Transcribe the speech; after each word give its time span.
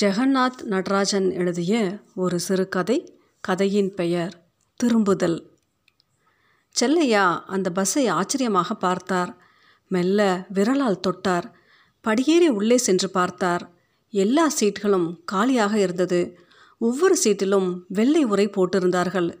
ஜெகநாத் 0.00 0.62
நடராஜன் 0.62 1.30
எழுதிய 1.30 1.98
ஒரு 2.14 2.40
சிறுகதை 2.40 3.18
கதையின் 3.40 3.94
பெயர் 3.94 4.46
திரும்புதல். 4.76 5.50
செல்லையா 6.80 7.44
அந்த 7.46 7.70
பஸ்ஸை 7.70 8.06
ஆச்சரியமாக 8.06 8.74
பார்த்தார். 8.74 9.36
மெல்ல 9.88 10.46
விரலால் 10.54 11.00
தொட்டார். 11.06 11.50
படியேறி 12.00 12.48
உள்ளே 12.48 12.76
சென்று 12.76 13.10
பார்த்தார். 13.10 13.70
எல்லா 14.10 14.50
சீட்களும் 14.60 15.16
காலியாக 15.24 15.78
இருந்தது. 15.78 16.38
ஒவ்வொரு 16.78 17.16
சீட்டிலும் 17.24 17.80
வெள்ளை 17.88 18.24
உரை 18.24 18.48
போட்டிருந்தார்கள். 18.48 19.38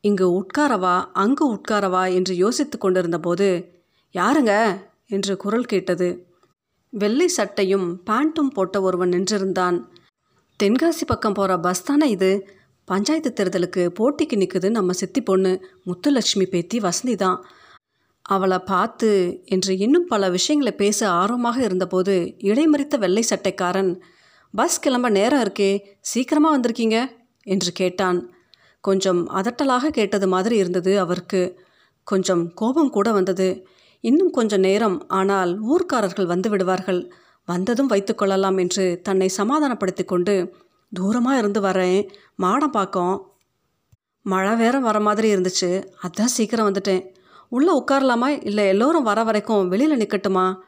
இங்கு 0.00 0.42
உட்காரவா 0.42 1.04
அங்கு 1.12 1.54
உட்காரவா 1.54 2.14
என்று 2.14 2.36
யோசித்து 2.36 2.78
கொண்டிருந்தபோது 2.78 3.80
யாருங்க? 4.14 4.80
என்று 5.06 5.36
குரல் 5.36 5.64
கேட்டது. 5.64 6.26
வெள்ளை 6.90 7.28
சட்டையும் 7.28 8.02
பேண்ட்டும் 8.06 8.50
போட்ட 8.52 8.80
ஒருவன் 8.80 9.08
நின்றிருந்தான். 9.08 9.94
தென்காசி 10.62 11.04
பக்கம் 11.06 11.32
போகிற 11.32 11.58
பஸ் 11.58 11.82
தானே 11.82 12.10
இது? 12.10 12.48
பஞ்சாயத்து 12.84 13.30
தேர்தலுக்கு 13.32 13.82
போட்டிக்கு 13.98 14.36
நிற்குது 14.36 14.70
நம்ம 14.70 14.92
சித்தி 14.92 15.20
பொண்ணு 15.22 15.60
முத்துலட்சுமி 15.86 16.44
பேத்தி 16.50 16.78
வசந்தி 16.78 17.14
தான். 17.16 17.44
அவளை 18.22 18.58
பார்த்து 18.58 19.42
என்று 19.44 19.78
இன்னும் 19.78 20.06
பல 20.06 20.30
விஷயங்களை 20.30 20.72
பேச 20.76 21.08
ஆர்வமாக 21.08 21.62
இருந்தபோது 21.62 22.36
இடைமறித்த 22.38 22.98
வெள்ளை 22.98 23.24
சட்டைக்காரன் 23.30 24.00
பஸ் 24.54 24.80
கிளம்ப 24.80 25.08
நேரம் 25.08 25.42
இருக்கே 25.42 25.80
சீக்கிரமாக 26.00 26.58
வந்திருக்கீங்க? 26.58 27.06
என்று 27.42 27.72
கேட்டான். 27.72 28.30
கொஞ்சம் 28.80 29.30
அதட்டலாக 29.30 29.88
கேட்டது 29.88 30.28
மாதிரி 30.28 30.56
இருந்தது 30.56 30.98
அவருக்கு. 30.98 31.60
கொஞ்சம் 32.04 32.54
கோபம் 32.54 32.90
கூட 32.90 33.12
வந்தது. 33.12 33.66
இன்னும் 34.00 34.30
கொஞ்சம் 34.30 34.60
நேரம் 34.60 35.08
ஆனால் 35.08 35.60
ஊர்க்காரர்கள் 35.68 36.26
வந்து 36.26 36.50
விடுவார்கள். 36.50 37.12
வந்ததும் 37.46 37.90
வைத்துக்கொள்ளலாம் 37.90 38.58
என்று 38.58 39.00
தன்னை 39.02 39.28
சமாதானப்படுத்தி 39.28 40.04
கொண்டு 40.04 40.54
தூரமாக 41.00 41.38
இருந்து 41.38 41.60
வரேன் 41.60 42.08
மாடம் 42.42 42.74
பார்க்கோம் 42.78 43.34
மழை 44.22 44.56
வேற 44.56 44.78
வர 44.78 45.00
மாதிரி 45.00 45.34
இருந்துச்சு 45.34 45.84
அதான் 46.02 46.32
சீக்கிரம் 46.36 46.72
வந்துட்டேன். 46.72 47.14
உள்ளே 47.48 47.82
உட்காரலாமா? 47.82 48.44
இல்லை 48.44 48.66
எல்லோரும் 48.66 49.02
வர 49.02 49.22
வரைக்கும் 49.22 49.68
வெளியில் 49.68 49.98
நிற்கட்டுமா 49.98 50.58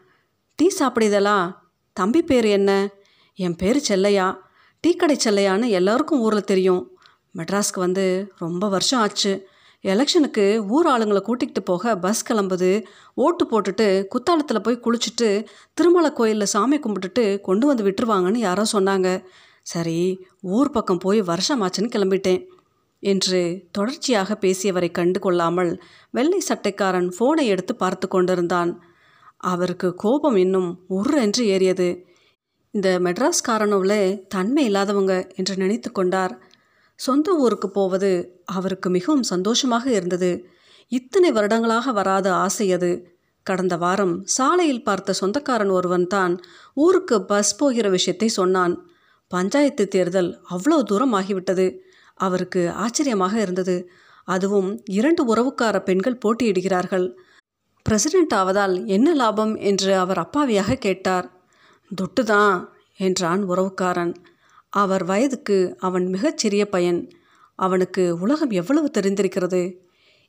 டீ 0.54 0.68
சாப்பிடுதலா 0.78 1.54
தம்பி 1.92 2.22
பேர் 2.22 2.44
என்ன? 2.44 2.88
என் 3.34 3.56
பேர் 3.56 3.84
செல்லையா. 3.88 4.36
டீ 4.80 4.94
கடை 4.94 5.16
செல்லையான்னு 5.24 5.68
எல்லாருக்கும் 5.68 6.20
ஊரில் 6.20 6.44
தெரியும். 6.44 6.96
மெட்ராஸ்க்கு 7.36 7.78
வந்து 7.78 8.32
ரொம்ப 8.38 8.68
வருஷம் 8.68 9.00
ஆச்சு. 9.00 9.48
எலெக்ஷனுக்கு 9.84 10.68
ஊர் 10.68 10.86
ஆளுங்களை 10.86 11.20
கூட்டிகிட்டு 11.26 11.60
போக 11.64 11.96
பஸ் 11.96 12.32
கிளம்புது. 12.32 12.84
ஓட்டு 13.14 13.44
போட்டுட்டு 13.44 14.06
குத்தாலத்தில் 14.14 14.60
போய் 14.60 14.82
குளிச்சுட்டு 14.84 15.46
திருமலை 15.74 16.12
கோயிலில் 16.12 16.44
சாமி 16.44 16.78
கும்பிட்டுட்டு 16.78 17.40
கொண்டு 17.40 17.66
வந்து 17.66 17.84
விட்டுருவாங்கன்னு 17.84 18.36
யாரோ 18.36 18.64
சொன்னாங்க. 18.72 19.24
சரி 19.62 20.26
ஊர் 20.40 20.70
பக்கம் 20.70 20.98
போய் 20.98 21.22
வருஷமாச்சுன்னு 21.22 21.94
கிளம்பிட்டேன். 21.96 22.46
என்று 23.00 23.68
தொடர்ச்சியாக 23.70 24.38
பேசியவரை 24.40 24.90
கண்டு 24.90 25.20
கொள்ளாமல் 25.20 25.82
வெள்ளை 26.10 26.42
சட்டைக்காரன் 26.48 27.08
ஃபோனை 27.18 27.44
எடுத்து 27.44 27.74
பார்த்து 27.74 28.08
கொண்டிருந்தான். 28.08 28.82
அவருக்கு 29.36 29.94
கோபம் 29.94 30.36
இன்னும் 30.36 30.84
உர் 30.88 31.14
என்று 31.14 31.44
ஏறியது. 31.44 32.06
இந்த 32.70 33.00
மெட்ராஸ்காரனவுல 33.00 34.24
தன்மை 34.28 34.64
இல்லாதவங்க 34.64 35.30
என்று 35.34 35.56
நினைத்து 35.56 35.92
கொண்டார். 35.92 36.34
சொந்த 36.98 37.34
ஊருக்கு 37.36 37.68
போவது 37.70 38.10
அவருக்கு 38.44 38.88
மிகவும் 38.90 39.22
சந்தோஷமாக 39.22 39.84
இருந்தது. 39.90 40.30
இத்தனை 40.92 41.30
வருடங்களாக 41.32 41.92
வராத 41.92 42.26
ஆசை 42.34 42.66
அது. 42.72 42.90
கடந்த 43.46 43.76
வாரம் 43.76 44.14
சாலையில் 44.24 44.82
பார்த்த 44.82 45.12
சொந்தக்காரன் 45.12 45.70
ஒருவன் 45.70 46.06
தான் 46.06 46.34
ஊருக்கு 46.76 47.16
பஸ் 47.22 47.56
போகிற 47.56 47.86
விஷயத்தை 47.88 48.28
சொன்னான். 48.28 48.74
பஞ்சாயத்து 49.30 49.84
தேர்தல் 49.88 50.30
அவ்வளோ 50.50 50.78
தூரம் 50.82 51.14
ஆகிவிட்டது. 51.14 51.66
அவருக்கு 52.14 52.62
ஆச்சரியமாக 52.72 53.34
இருந்தது. 53.40 53.76
அதுவும் 54.28 54.70
இரண்டு 54.90 55.22
உறவுக்கார 55.24 55.76
பெண்கள் 55.82 56.20
போட்டியிடுகிறார்கள். 56.24 57.06
பிரசிடென்ட் 57.86 58.34
ஆவதால் 58.34 58.74
என்ன 58.86 59.14
லாபம்? 59.14 59.54
என்று 59.56 59.92
அவர் 59.96 60.18
அப்பாவியாக 60.18 60.78
கேட்டார். 60.78 61.26
துட்டு 61.90 62.22
தான் 62.24 62.56
என்றான் 63.00 63.42
உறவுக்காரன். 63.44 64.12
அவர் 64.68 65.04
வயதுக்கு 65.04 65.76
அவன் 65.78 66.06
மிகச்சிறிய 66.06 66.68
பையன். 66.68 67.08
அவனுக்கு 67.54 68.18
உலகம் 68.20 68.50
எவ்வளவு 68.50 68.90
தெரிந்திருக்கிறது? 68.98 69.74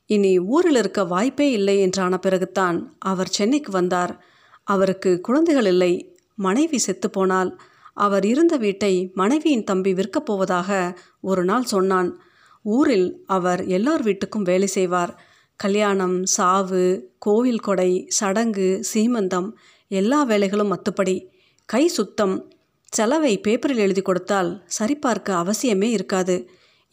இனி 0.06 0.38
ஊரில் 0.38 0.76
இருக்க 0.76 1.04
வாய்ப்பே 1.04 1.50
இல்லை 1.50 1.78
என்றான 1.78 2.18
பிறகுத்தான் 2.26 2.86
அவர் 2.98 3.28
சென்னைக்கு 3.28 3.72
வந்தார். 3.72 4.24
அவருக்கு 4.64 5.20
குழந்தைகள் 5.20 5.66
இல்லை. 5.66 6.16
மனைவி 6.34 6.80
செத்துப்போனால் 6.86 7.58
அவர் 7.94 8.26
இருந்த 8.26 8.56
வீட்டை 8.56 9.10
மனைவியின் 9.14 9.64
தம்பி 9.64 9.92
விற்கப் 9.92 10.24
போவதாக 10.24 10.98
ஒரு 11.20 11.44
நாள் 11.44 11.64
சொன்னான். 11.64 12.20
ஊரில் 12.62 13.22
அவர் 13.26 13.64
எல்லார் 13.64 14.04
வீட்டுக்கும் 14.04 14.42
வேலை 14.42 14.66
செய்வார். 14.66 15.22
கல்யாணம் 15.56 16.24
சாவு 16.24 17.10
கோவில் 17.18 17.60
கொடை 17.60 18.04
சடங்கு 18.08 18.84
சீமந்தம் 18.94 19.52
எல்லா 19.88 20.26
வேலைகளும் 20.26 20.72
மத்துப்படி 20.72 21.26
கை 21.64 21.88
சுத்தம் 21.88 22.52
செலவை 22.92 23.32
பேப்பரில் 23.36 23.82
எழுதி 23.84 24.02
கொடுத்தால் 24.02 24.50
சரிபார்க்க 24.76 25.32
அவசியமே 25.42 25.88
இருக்காது. 25.96 26.36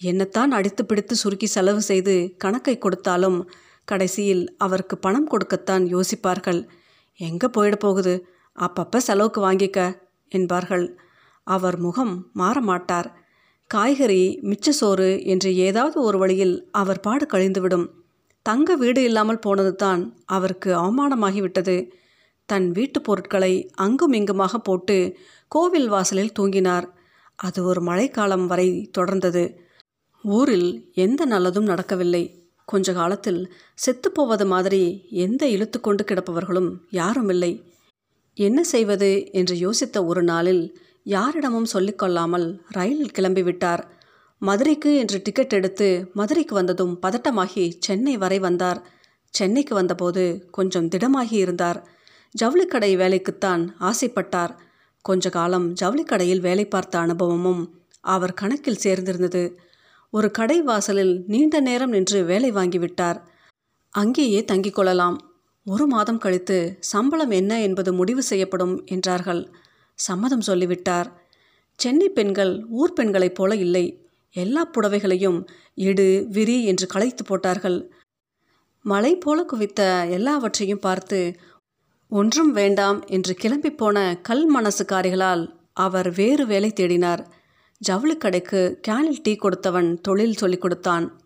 என்னத்தான் 0.02 0.52
அடித்து 0.58 0.82
பிடித்து 0.86 1.16
சுருக்கி 1.16 1.48
செலவு 1.48 1.82
செய்து 1.82 2.16
கணக்கை 2.38 2.76
கொடுத்தாலும் 2.78 3.40
கடைசியில் 3.88 4.44
அவருக்கு 4.58 4.96
பணம் 4.98 5.28
கொடுக்கத்தான் 5.28 5.84
யோசிப்பார்கள். 5.94 6.60
எங்கே 7.20 7.48
போயிட 7.48 7.76
போகுது? 7.76 8.14
அப்பப்போ 8.58 9.00
செலவுக்கு 9.08 9.40
வாங்கிக்க 9.42 9.80
என்பார்கள். 10.32 10.86
அவர் 11.48 11.78
முகம் 11.78 12.14
மாற 12.34 12.58
மாட்டார். 12.62 13.10
காய்கறி 13.70 14.24
மிச்ச 14.50 14.70
சோறு 14.80 15.10
என்று 15.34 15.50
ஏதாவது 15.68 15.98
ஒரு 16.02 16.18
வழியில் 16.18 16.56
அவர் 16.72 17.00
பாடு 17.00 17.26
கழிந்துவிடும். 17.34 17.88
தங்க 18.46 18.76
வீடு 18.76 19.02
இல்லாமல் 19.04 19.44
போனது 19.46 19.74
தான் 19.76 20.02
அவருக்கு 20.36 20.70
அவமானமாகிவிட்டது. 20.82 21.78
தன் 22.50 22.68
வீட்டு 22.72 23.00
பொருட்களை 23.02 23.54
அங்கும் 23.86 24.14
இங்குமாக 24.14 24.56
போட்டு 24.58 24.98
கோவில் 25.48 25.88
வாசலில் 25.88 26.36
தூங்கினார். 26.40 26.88
அது 27.36 27.64
ஒரு 27.64 27.82
மழைக்காலம் 27.82 28.48
வரை 28.48 28.90
தொடர்ந்தது. 28.98 29.56
ஊரில் 30.24 30.92
எந்த 30.94 31.26
நல்லதும் 31.26 31.72
நடக்கவில்லை. 31.74 32.50
கொஞ்ச 32.66 32.94
காலத்தில் 32.94 33.54
செத்துப்போவது 33.74 34.46
மாதிரி 34.46 35.08
எந்த 35.10 35.48
இழுத்து 35.48 35.80
கொண்டு 35.80 36.04
கிடப்பவர்களும் 36.04 36.78
யாரும் 36.90 37.30
இல்லை. 37.30 37.74
என்ன 38.34 38.64
செய்வது 38.64 39.32
என்று 39.32 39.56
யோசித்த 39.56 40.06
ஒரு 40.06 40.24
நாளில் 40.24 40.80
யாரிடமும் 41.04 41.70
சொல்லிக்கொள்ளாமல் 41.74 42.60
ரயிலில் 42.70 43.16
கிளம்பிவிட்டார் 43.18 43.84
மதுரைக்கு 44.40 44.96
என்று 44.96 45.22
டிக்கெட் 45.24 45.54
எடுத்து 45.54 46.10
மதுரைக்கு 46.14 46.56
வந்ததும் 46.56 46.98
பதட்டமாகி 47.02 47.74
சென்னை 47.80 48.18
வரை 48.18 48.40
வந்தார். 48.40 48.88
சென்னைக்கு 49.30 49.76
வந்தபோது 49.76 50.48
கொஞ்சம் 50.52 50.88
திடமாகி 50.88 51.34
இருந்தார். 51.34 51.88
ஜவுளிக்கடை 52.42 52.92
வேலைக்குத்தான் 52.98 53.64
ஆசைப்பட்டார். 53.80 54.54
கொஞ்ச 55.10 55.30
காலம் 55.30 55.68
ஜவுளிக்கடையில் 55.82 56.46
வேலை 56.48 56.66
பார்த்த 56.68 57.00
அனுபவமும் 57.00 57.64
அவர் 58.04 58.34
கணக்கில் 58.34 58.84
சேர்ந்திருந்தது. 58.84 59.44
ஒரு 60.14 60.28
கடை 60.32 60.58
வாசலில் 60.62 61.14
நீண்ட 61.28 61.60
நேரம் 61.60 61.90
நின்று 61.90 62.20
வேலை 62.24 62.50
வாங்கிவிட்டார் 62.52 63.20
அங்கேயே 63.94 64.40
தங்கிக் 64.52 64.78
கொள்ளலாம். 64.78 65.18
ஒரு 65.66 65.86
மாதம் 65.88 66.22
கழித்து 66.24 66.58
சம்பளம் 66.92 67.34
என்ன 67.40 67.54
என்பது 67.62 67.92
முடிவு 67.94 68.22
செய்யப்படும் 68.24 68.76
என்றார்கள். 68.86 69.42
சம்மதம் 70.00 70.46
சொல்லிவிட்டார். 70.50 71.10
சென்னை 71.80 72.08
பெண்கள் 72.10 72.54
ஊர் 72.80 72.94
பெண்களைப் 72.94 73.38
போல 73.38 73.56
இல்லை. 73.66 73.86
எல்லா 74.36 74.62
புடவைகளையும் 74.68 75.40
இடு 75.88 76.08
விரி 76.30 76.58
என்று 76.66 76.86
களைத்து 76.88 77.24
போட்டார்கள். 77.24 77.80
மலை 78.86 79.14
போல 79.16 79.40
குவித்த 79.44 79.82
எல்லாவற்றையும் 80.10 80.86
பார்த்து 80.88 81.20
ஒன்றும் 82.10 82.52
வேண்டாம் 82.52 83.06
என்று 83.06 83.34
கிளம்பி 83.34 83.72
போன 83.72 84.20
கல் 84.22 84.56
மனசுக்காரிகளால் 84.56 85.54
அவர் 85.74 86.14
வேறு 86.14 86.46
வேலை 86.46 86.74
தேடினார். 86.76 87.26
ஜவுளிக்கடைக்கு 87.90 88.76
கேனில் 88.88 89.20
டீ 89.24 89.36
கொடுத்தவன் 89.36 90.02
தொழில் 90.02 90.34
சொல்லிக் 90.34 90.62
கொடுத்தான். 90.62 91.22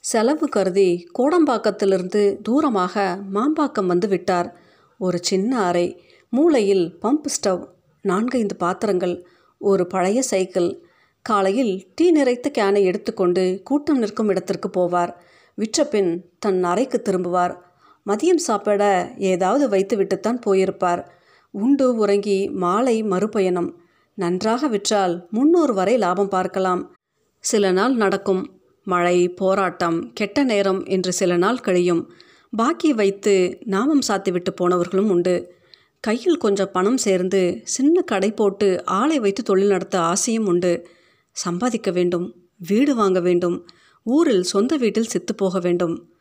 செலவு 0.00 0.48
கருதி 0.48 1.08
கோடம்பாக்கத்திலிருந்து 1.18 2.38
தூரமாக 2.48 3.24
மாம்பாக்கம் 3.34 3.86
வந்து 3.86 4.08
விட்டார். 4.08 4.56
ஒரு 4.98 5.18
சின்ன 5.22 5.60
அறை 5.60 6.02
மூளையில் 6.30 6.98
பம்ப் 7.02 7.28
ஸ்டவ் 7.36 7.64
நான்கைந்து 8.02 8.56
பாத்திரங்கள் 8.56 9.26
ஒரு 9.58 9.86
பழைய 9.86 10.22
சைக்கிள். 10.22 10.84
காலையில் 11.22 11.86
டீ 11.94 12.12
நிறைத்த 12.12 12.46
கேனை 12.58 12.82
எடுத்துக்கொண்டு 12.82 13.60
கூட்டம் 13.64 13.98
நிற்கும் 13.98 14.28
இடத்திற்கு 14.28 14.68
போவார். 14.68 15.14
விற்ற 15.54 15.84
பின் 15.84 16.30
தன் 16.38 16.64
அறைக்கு 16.64 17.02
திரும்புவார். 17.04 17.64
மதியம் 18.06 18.34
சாப்பிட 18.34 19.12
ஏதாவது 19.18 19.64
வைத்துவிட்டுத்தான் 19.68 20.40
போயிருப்பார். 20.46 21.08
உண்டு 21.50 21.94
உறங்கி 21.94 22.48
மாலை 22.48 23.02
மறுபயணம். 23.02 23.80
நன்றாக 24.14 24.68
விற்றால் 24.68 25.26
முன்னூறு 25.30 25.74
வரை 25.74 25.96
லாபம் 25.96 26.28
பார்க்கலாம். 26.28 26.94
சில 27.38 27.72
நாள் 27.72 27.94
நடக்கும். 27.94 28.60
மழை 28.84 29.28
போராட்டம் 29.28 30.12
கெட்ட 30.12 30.44
நேரம் 30.44 30.84
என்று 30.84 31.12
சில 31.12 31.36
நாள் 31.36 31.58
கழியும். 31.58 32.12
பாக்கி 32.56 32.92
வைத்து 32.92 33.58
நாமம் 33.64 34.00
சாத்திவிட்டு 34.08 34.52
போனவர்களும் 34.60 35.10
உண்டு. 35.10 35.54
கையில் 36.00 36.36
கொஞ்சம் 36.36 36.70
பணம் 36.72 36.96
சேர்ந்து 36.96 37.60
சின்ன 37.64 38.00
கடை 38.00 38.30
போட்டு 38.30 38.84
ஆளை 38.84 39.18
வைத்து 39.18 39.42
தொழில் 39.42 39.66
நடத்த 39.66 40.00
ஆசையும் 40.00 40.46
உண்டு. 40.46 40.88
சம்பாதிக்க 41.30 41.90
வேண்டும் 41.90 42.34
வீடு 42.58 42.94
வாங்க 42.94 43.20
வேண்டும் 43.20 43.66
ஊரில் 44.02 44.42
சொந்த 44.42 44.76
வீட்டில் 44.76 45.04
செத்து 45.04 45.34
போக 45.34 45.58
வேண்டும். 45.58 46.15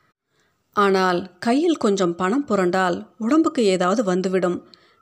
ஆனால் 0.76 1.20
கையில் 1.40 1.78
கொஞ்சம் 1.78 2.16
பணம் 2.16 2.48
புரண்டால் 2.48 2.98
உடம்புக்கு 3.18 3.64
ஏதாவது 3.64 4.04
வந்துவிடும். 4.04 4.58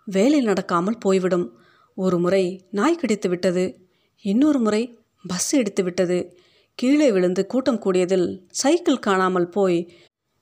வேலை 0.08 0.40
நடக்காமல் 0.46 1.00
போய்விடும். 1.00 1.48
ஒரு 1.96 2.18
முறை 2.20 2.44
நாய் 2.72 2.96
கிடைத்து 2.96 3.30
விட்டது. 3.30 3.64
இன்னொரு 4.26 4.60
முறை 4.60 4.84
பஸ் 5.26 5.52
எடுத்து 5.56 5.84
விட்டது. 5.84 6.18
கீழே 6.80 7.12
விழுந்து 7.12 7.42
கூட்டம் 7.46 7.80
கூடியதில் 7.80 8.28
சைக்கிள் 8.50 9.00
காணாமல் 9.00 9.50
போய் 9.50 9.80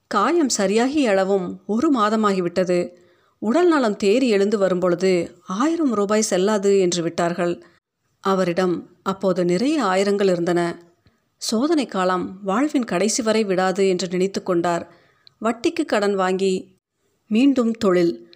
காயம் 0.08 0.50
சரியாகி 0.50 1.02
அளவும் 1.08 1.48
ஒரு 1.66 1.88
மாதமாகிவிட்டது 2.00 2.80
உடல் 3.42 3.68
நலம் 3.68 3.98
தேறி 4.04 4.28
எழுந்து 4.28 4.58
வரும்பொழுது 4.58 5.12
ஆயிரம் 5.58 5.94
ரூபாய் 5.94 6.30
செல்லாது 6.32 6.72
என்று 6.80 7.02
விட்டார்கள். 7.04 7.54
அவரிடம் 8.24 8.76
அப்போது 9.04 9.46
நிறைய 9.46 9.78
ஆயிரங்கள் 9.84 10.30
இருந்தன. 10.30 10.62
சோதனை 11.42 11.86
காலம் 11.86 12.26
வாழ்வின் 12.44 12.84
கடைசி 12.84 13.22
வரை 13.22 13.44
விடாது 13.44 13.84
என்று 13.88 14.08
நினைத்து 14.08 14.44
கொண்டார். 14.44 14.84
வட்டிக்கு 15.46 15.86
கடன் 15.86 16.16
வாங்கி 16.16 16.76
மீண்டும் 17.28 17.72
தொழில். 17.72 18.30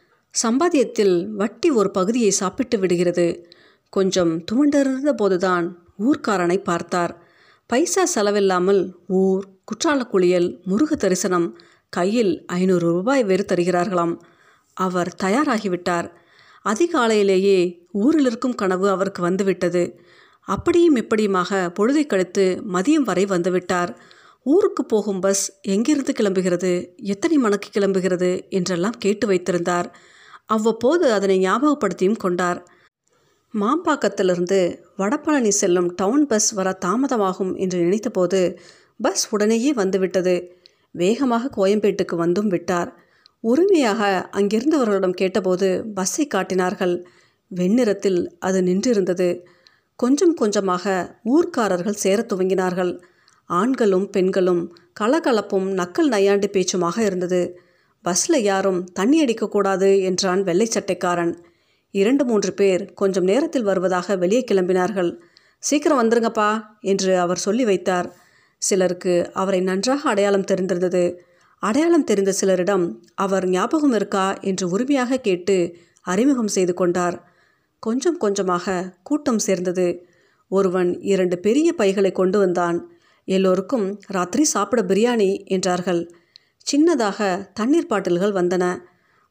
சம்பாத்தியத்தில் 0.44 1.28
வட்டி 1.30 1.70
ஒரு 1.70 1.92
பகுதியை 1.92 2.30
சாப்பிட்டு 2.30 2.80
விடுகிறது. 2.80 3.48
கொஞ்சம் 3.90 4.44
துமண்டிருந்த 4.52 5.12
போதுதான் 5.12 5.86
ஊர்க்காரனை 6.00 6.58
பார்த்தார். 6.64 7.14
பைசா 7.66 8.04
செலவில்லாமல் 8.16 8.92
ஊர் 9.08 9.46
குற்றால 9.64 10.08
குளியல் 10.08 10.62
முருக 10.66 10.96
தரிசனம் 10.96 11.58
கையில் 11.90 12.46
ஐநூறு 12.46 12.88
ரூபாய் 12.88 13.24
வேறு 13.24 13.46
தருகிறார்களாம். 13.48 14.20
அவர் 14.74 15.16
தயாராகிவிட்டார். 15.24 16.12
அதிகாலையிலேயே 16.66 17.60
ஊரில் 17.92 18.26
இருக்கும் 18.26 18.56
கனவு 18.56 18.90
அவருக்கு 18.90 19.22
வந்துவிட்டது. 19.22 20.00
அப்படியும் 20.48 20.96
இப்படியுமாக 20.96 21.70
பொழுதை 21.80 22.06
கழித்து 22.06 22.64
மதியம் 22.74 23.08
வரை 23.10 23.26
வந்துவிட்டார். 23.26 23.94
ஊருக்கு 24.46 24.86
போகும் 24.86 25.20
பஸ் 25.20 25.60
எங்கிருந்து 25.62 26.12
கிளம்புகிறது? 26.12 26.72
எத்தனை 26.96 27.38
மணிக்கு 27.38 27.70
கிளம்புகிறது? 27.70 28.50
என்றெல்லாம் 28.50 28.98
கேட்டு 29.00 29.28
வைத்திருந்தார். 29.28 29.88
அவ்வப்போது 30.46 31.12
அதனை 31.12 31.38
ஞாபகப்படுத்தியும் 31.46 32.18
கொண்டார். 32.18 32.60
மாம்பாக்கத்திலிருந்து 33.54 34.60
வடபழனி 34.98 35.48
செல்லும் 35.48 35.94
டவுன் 35.96 36.26
பஸ் 36.26 36.52
வர 36.52 36.78
தாமதமாகும் 36.86 37.58
என்று 37.58 37.80
நினைத்தபோது 37.80 38.58
பஸ் 39.02 39.28
உடனேயே 39.30 39.74
வந்துவிட்டது. 39.74 40.36
வேகமாக 40.92 41.50
கோயம்பேட்டுக்கு 41.58 42.16
வந்தும் 42.16 42.48
விட்டார். 42.48 42.92
உரிமையாக 43.40 44.30
அங்கிருந்தவர்களிடம் 44.32 45.20
கேட்டபோது 45.22 45.86
பஸ்ஸை 45.94 46.28
காட்டினார்கள். 46.28 46.96
வெண்ணிறத்தில் 47.56 48.20
அது 48.40 48.62
நின்றிருந்தது. 48.62 49.28
கொஞ்சம் 49.96 50.34
கொஞ்சமாக 50.34 50.86
ஊர்க்காரர்கள் 51.26 52.02
சேரத் 52.04 52.32
துவங்கினார்கள். 52.34 52.94
ஆண்களும் 53.46 54.10
பெண்களும் 54.10 54.76
கலகலப்பும் 55.00 55.72
நக்கல் 55.72 56.10
நையாண்டு 56.12 56.48
பேச்சுமாக 56.52 57.00
இருந்தது. 57.00 57.60
பஸ்ஸில் 58.02 58.42
யாரும் 58.42 58.84
தண்ணி 58.84 59.26
அடிக்கக்கூடாது 59.26 60.02
என்றான் 60.02 60.44
வெள்ளை 60.44 60.68
சட்டைக்காரன். 60.68 61.38
இரண்டு 61.92 62.26
மூன்று 62.26 62.54
பேர் 62.54 62.94
கொஞ்சம் 62.94 63.24
நேரத்தில் 63.24 63.64
வருவதாக 63.64 64.16
வெளியே 64.16 64.44
கிளம்பினார்கள். 64.52 65.18
சீக்கிரம் 65.60 66.02
வந்துருங்கப்பா 66.02 66.64
என்று 66.82 67.20
அவர் 67.20 67.38
சொல்லி 67.38 67.66
வைத்தார். 67.66 68.14
சிலருக்கு 68.58 69.30
அவரை 69.34 69.62
நன்றாக 69.62 70.10
அடையாளம் 70.10 70.44
தெரிந்திருந்தது. 70.44 71.16
அடையாளம் 71.60 72.04
தெரிந்த 72.04 72.34
சிலரிடம் 72.42 72.96
அவர் 73.16 73.48
ஞாபகம் 73.48 73.94
இருக்கா 73.94 74.34
என்று 74.34 74.70
உரிமையாக 74.70 75.18
கேட்டு 75.18 75.76
அறிமுகம் 76.02 76.48
செய்து 76.48 76.74
கொண்டார். 76.74 77.24
கொஞ்சம் 77.80 78.18
கொஞ்சமாக 78.18 78.96
கூட்டம் 79.04 79.40
சேர்ந்தது. 79.40 80.08
ஒருவன் 80.48 81.02
இரண்டு 81.02 81.40
பெரிய 81.40 81.74
பைகளை 81.74 82.12
கொண்டு 82.12 82.40
வந்தான். 82.40 82.95
எல்லோருக்கும் 83.28 84.00
ராத்திரி 84.08 84.44
சாப்பிட 84.44 84.82
பிரியாணி 84.82 85.46
என்றார்கள். 85.46 86.02
சின்னதாக 86.66 87.20
தண்ணீர் 87.54 87.88
பாட்டில்கள் 87.88 88.34
வந்தன. 88.34 88.66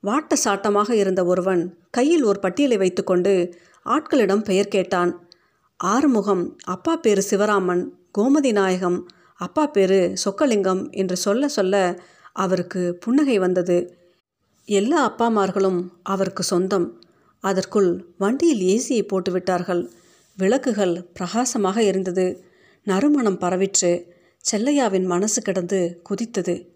வாட்ட 0.02 0.34
சாட்டமாக 0.44 0.90
இருந்த 0.92 1.24
ஒருவன் 1.24 1.62
கையில் 1.90 2.24
ஒரு 2.24 2.38
பட்டியலை 2.38 2.76
வைத்துக்கொண்டு 2.76 3.34
ஆட்களிடம் 3.86 4.44
பெயர் 4.44 4.68
கேட்டான். 4.68 5.12
ஆறுமுகம் 5.80 6.56
அப்பா 6.64 6.96
பேரு 6.96 7.22
சிவராமன் 7.30 7.84
கோமதி 8.18 8.52
நாயகம் 8.52 8.98
அப்பா 9.34 9.66
பேரு 9.66 10.00
சொக்கலிங்கம் 10.24 10.90
என்று 10.90 11.16
சொல்ல 11.16 11.48
சொல்ல 11.48 11.74
அவருக்கு 12.32 12.82
புன்னகை 13.00 13.38
வந்தது. 13.38 13.78
எல்லா 14.68 14.98
அப்பாமார்களும் 15.10 15.80
அவருக்கு 16.02 16.42
சொந்தம். 16.42 16.86
அதற்குள் 17.44 17.90
வண்டியில் 18.18 18.62
ஏசியை 18.72 19.02
போட்டுவிட்டார்கள். 19.04 19.82
விளக்குகள் 20.38 20.94
பிரகாசமாக 21.12 21.82
இருந்தது 21.82 22.26
நறுமணம் 22.84 23.40
பரவிற்று. 23.40 24.04
செல்லையாவின் 24.50 25.04
மனசு 25.04 25.42
கிடந்து 25.42 26.02
குதித்தது. 26.10 26.66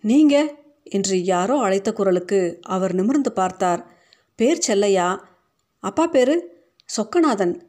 நீங்க? 0.00 0.54
என்று 0.82 1.24
யாரோ 1.24 1.58
அழைத்த 1.58 1.92
குரலுக்கு 1.92 2.58
அவர் 2.62 2.94
நிமிர்ந்து 2.94 3.32
பார்த்தார். 3.32 3.86
பேர் 4.34 4.58
செல்லையா? 4.58 5.28
அப்பா 5.78 6.06
பேரு? 6.06 6.64
சொக்கநாதன். 6.96 7.60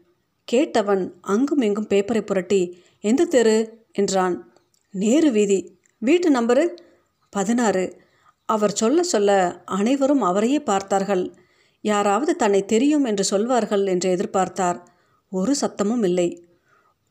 கேட்டவன் 0.51 1.11
அங்கும் 1.21 1.61
இங்கும் 1.61 1.87
பேப்பரை 1.87 2.21
புரட்டி 2.21 2.83
எந்த 3.01 3.25
தெரு? 3.25 3.85
என்றான். 3.91 4.53
நேரு 4.91 5.31
வீதி. 5.31 5.79
வீட்டு 5.97 6.41
நம்பரு? 6.41 6.67
பதினாறு. 7.29 8.01
அவர் 8.45 8.71
சொல்ல 8.71 9.03
சொல்ல 9.03 9.61
அனைவரும் 9.65 10.21
அவரையே 10.21 10.59
பார்த்தார்கள். 10.59 11.33
யாராவது 11.81 12.35
தன்னை 12.35 12.65
தெரியும் 12.65 13.03
என்று 13.03 13.23
சொல்வார்கள் 13.23 13.85
என்று 13.85 14.15
எதிர்பார்த்தார். 14.15 14.81
ஒரு 15.29 15.55
சத்தமும் 15.61 16.03
இல்லை. 16.03 16.45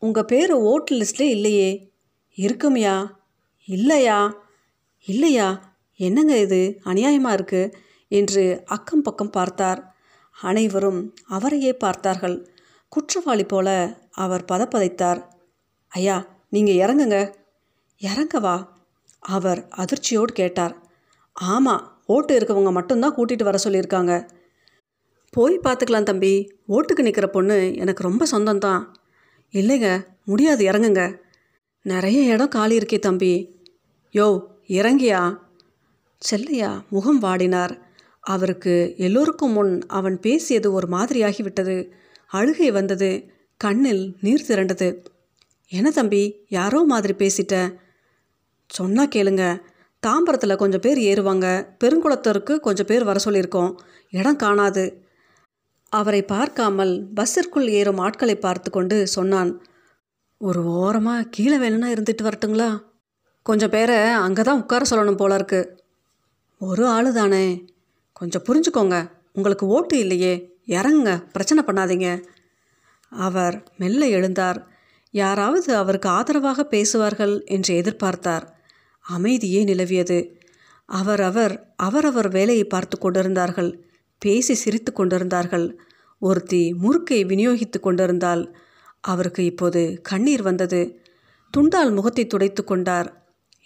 உங்கள் 0.01 0.25
பேர் 0.25 0.53
ஓட்டு 0.53 0.97
லிஸ்ட்லே 0.97 1.21
இல்லையே. 1.21 1.93
இருக்குமையா? 2.37 3.11
இல்லையா? 3.65 4.45
இல்லையா? 5.07 5.77
என்னங்க 5.97 6.39
இது? 6.39 6.81
அநியாயமாக 6.85 7.37
இருக்குது 7.39 7.73
என்று 8.09 8.63
அக்கம் 8.67 9.03
பக்கம் 9.03 9.31
பார்த்தார். 9.31 9.97
அனைவரும் 10.41 11.15
அவரையே 11.27 11.73
பார்த்தார்கள். 11.73 12.51
குற்றவாளி 12.89 13.45
போல 13.45 13.99
அவர் 14.11 14.45
பதப்பதைத்தார். 14.53 15.23
ஐயா 15.89 16.27
நீங்கள் 16.49 16.75
இறங்குங்க. 16.75 17.35
இறங்கவா? 18.01 18.67
அவர் 19.19 19.69
அதிர்ச்சியோடு 19.77 20.33
கேட்டார். 20.33 20.91
ஆமாம் 21.33 22.03
ஓட்டு 22.07 22.39
இருக்கவங்க 22.39 22.73
மட்டும்தான் 22.73 23.15
கூட்டிகிட்டு 23.15 23.43
வர 23.43 23.59
சொல்லியிருக்காங்க. 23.65 24.29
போய் 25.31 25.61
பார்த்துக்கலாம் 25.63 26.03
தம்பி. 26.03 26.53
ஓட்டுக்கு 26.69 27.03
நிற்கிற 27.03 27.27
பொண்ணு 27.27 27.75
எனக்கு 27.77 28.03
ரொம்ப 28.03 28.27
சொந்தம்தான். 28.31 28.85
இல்லைங்க 29.53 30.07
முடியாது 30.25 30.67
இறங்குங்க. 30.67 31.19
நிறைய 31.83 32.33
இடம் 32.33 32.49
காலி 32.49 32.79
இருக்கே 32.79 32.99
தம்பி. 32.99 33.55
யோ 34.13 34.43
இறங்கியா? 34.69 35.37
செல்லையா 36.19 36.85
முகம் 36.91 37.23
வாடினார். 37.23 37.81
அவருக்கு 38.21 38.95
எல்லோருக்கும் 38.97 39.53
முன் 39.53 39.87
அவன் 39.87 40.21
பேசியது 40.21 40.73
ஒரு 40.73 40.89
மாதிரியாகிவிட்டது 40.89 41.91
அழுகை 42.27 42.71
வந்தது. 42.71 43.31
கண்ணில் 43.57 44.17
நீர் 44.21 44.45
திரண்டது. 44.49 45.05
என்ன 45.69 45.91
தம்பி 45.91 46.45
யாரோ 46.49 46.85
மாதிரி 46.85 47.15
பேசிட்ட? 47.15 47.75
சொன்னா 48.69 49.07
கேளுங்க. 49.07 49.61
தாம்பரத்தில் 50.07 50.57
கொஞ்சம் 50.57 50.81
பேர் 50.81 50.99
ஏறுவாங்க. 50.99 51.67
பெருங்குளத்தருக்கு 51.85 52.57
கொஞ்சம் 52.57 52.87
பேர் 52.87 53.05
வர 53.05 53.21
சொல்லியிருக்கோம். 53.25 53.75
இடம் 54.11 54.37
காணாது. 54.37 55.05
அவரை 55.93 56.23
பார்க்காமல் 56.23 57.13
பஸ்ஸிற்குள் 57.15 57.69
ஏறும் 57.69 57.99
ஆட்களை 57.99 58.37
பார்த்து 58.37 58.71
கொண்டு 58.71 59.07
சொன்னான் 59.07 59.63
ஒரு 60.37 60.65
ஓரமாக 60.65 61.23
கீழே 61.31 61.59
வேணும்னா 61.59 61.89
இருந்துட்டு 61.91 62.23
வரட்டுங்களா? 62.23 62.83
கொஞ்சம் 63.43 63.71
பேரை 63.71 63.97
அங்கே 63.97 64.43
தான் 64.43 64.61
உட்கார 64.61 64.85
சொல்லணும் 64.91 65.17
போல 65.17 65.35
இருக்கு. 65.35 65.81
ஒரு 66.59 66.87
ஆளு 66.87 67.13
தானே 67.13 67.65
கொஞ்சம் 68.13 68.43
புரிஞ்சுக்கோங்க. 68.43 69.11
உங்களுக்கு 69.33 69.67
ஓட்டு 69.67 69.99
இல்லையே. 69.99 70.59
இறங்குங்க. 70.67 71.31
பிரச்சனை 71.33 71.65
பண்ணாதீங்க. 71.67 72.25
அவர் 73.11 73.63
மெல்ல 73.77 74.07
எழுந்தார். 74.07 74.65
யாராவது 75.11 75.77
அவருக்கு 75.77 76.09
ஆதரவாக 76.09 76.65
பேசுவார்கள் 76.65 77.45
என்று 77.45 77.75
எதிர்பார்த்தார். 77.75 78.47
அமைதியே 79.01 79.65
நிலவியது. 79.65 80.35
அவரவர் 80.85 81.75
அவரவர் 81.77 82.29
வேலையை 82.29 82.65
பார்த்து 82.65 82.99
கொண்டிருந்தார்கள். 82.99 83.90
பேசி 84.21 84.55
சிரித்து 84.55 84.93
கொண்டிருந்தார்கள். 84.93 85.79
ஒருத்தி 86.19 86.75
முறுக்கை 86.83 87.21
விநியோகித்து 87.27 87.81
கொண்டிருந்தால் 87.81 88.57
அவருக்கு 89.01 89.45
இப்போது 89.45 90.01
கண்ணீர் 90.03 90.43
வந்தது. 90.43 91.01
துண்டால் 91.57 91.95
முகத்தை 91.95 92.27
துடைத்து 92.27 92.65
கொண்டார். 92.65 93.09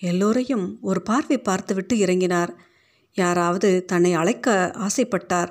எல்லோரையும் 0.01 0.79
ஒரு 0.81 1.03
பார்வை 1.03 1.39
பார்த்துவிட்டு 1.39 1.97
இறங்கினார். 1.97 2.53
யாராவது 3.13 3.85
தன்னை 3.85 4.13
அழைக்க 4.13 4.73
ஆசைப்பட்டார். 4.75 5.51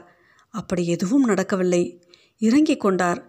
அப்படி 0.50 0.88
எதுவும் 0.88 1.24
நடக்கவில்லை. 1.24 1.84
இறங்கிக் 2.38 2.80
கொண்டார். 2.80 3.22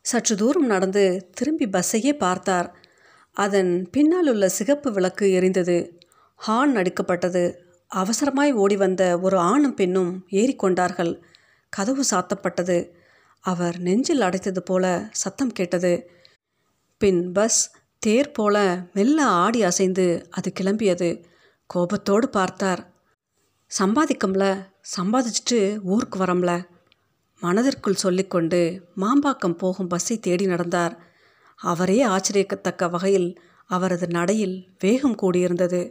சற்று 0.00 0.36
தூரம் 0.36 0.66
நடந்து 0.66 1.28
திரும்பி 1.32 1.66
பஸ்ஸையே 1.66 2.12
பார்த்தார். 2.12 2.68
அதன் 3.32 3.88
பின்னால் 3.90 4.28
உள்ள 4.28 4.48
சிகப்பு 4.48 4.92
விளக்கு 4.92 5.26
எரிந்தது. 5.40 5.76
ஹார்ன் 6.46 6.74
அடிக்கப்பட்டது. 6.74 7.44
அவசரமாய் 7.94 8.52
ஓடி 8.52 8.76
வந்த 8.76 9.18
ஒரு 9.20 9.36
ஆணும் 9.38 9.74
பெண்ணும் 9.74 10.26
ஏறிக்கொண்டார்கள். 10.30 11.20
கதவு 11.68 12.04
சாத்தப்பட்டது. 12.10 12.90
அவர் 13.40 13.78
நெஞ்சில் 13.78 14.20
அடைத்தது 14.20 14.58
போல 14.58 15.08
சத்தம் 15.10 15.52
கேட்டது. 15.52 16.10
பின் 16.98 17.32
பஸ் 17.32 17.70
தேர் 17.98 18.30
போல 18.30 18.86
மெல்ல 18.92 19.24
ஆடி 19.24 19.62
அசைந்து 19.62 20.26
அது 20.30 20.52
கிளம்பியது. 20.60 21.24
கோபத்தோடு 21.66 22.28
பார்த்தார். 22.28 22.92
சம்பாதிக்கும்ல 23.78 24.66
சம்பாதிச்சுட்டு 24.96 25.78
ஊருக்கு 25.82 26.18
வரம்ல. 26.18 26.66
மனதிற்குள் 27.40 27.94
சொல்லிக்கொண்டு 27.94 28.88
மாம்பாக்கம் 28.96 29.58
போகும் 29.58 29.86
பஸ்ஸை 29.86 30.18
தேடி 30.18 30.46
நடந்தார். 30.46 30.98
அவரே 31.56 32.06
ஆச்சரியக்கத்தக்க 32.06 32.90
வகையில் 32.90 33.40
அவரது 33.66 34.06
நடையில் 34.06 34.68
வேகம் 34.78 35.18
கூடியிருந்தது. 35.18 35.90